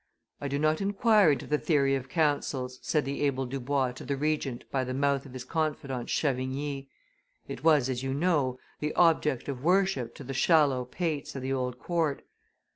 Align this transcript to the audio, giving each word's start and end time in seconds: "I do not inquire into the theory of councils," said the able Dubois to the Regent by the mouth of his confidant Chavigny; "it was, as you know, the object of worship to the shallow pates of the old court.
"I 0.39 0.47
do 0.47 0.57
not 0.57 0.81
inquire 0.81 1.29
into 1.33 1.45
the 1.45 1.59
theory 1.59 1.93
of 1.93 2.09
councils," 2.09 2.79
said 2.81 3.05
the 3.05 3.21
able 3.21 3.45
Dubois 3.45 3.91
to 3.91 4.03
the 4.03 4.15
Regent 4.17 4.63
by 4.71 4.83
the 4.83 4.95
mouth 4.95 5.27
of 5.27 5.33
his 5.33 5.43
confidant 5.43 6.09
Chavigny; 6.09 6.89
"it 7.47 7.63
was, 7.63 7.87
as 7.87 8.01
you 8.01 8.11
know, 8.11 8.57
the 8.79 8.95
object 8.95 9.47
of 9.47 9.63
worship 9.63 10.15
to 10.15 10.23
the 10.23 10.33
shallow 10.33 10.85
pates 10.85 11.35
of 11.35 11.43
the 11.43 11.53
old 11.53 11.77
court. 11.77 12.23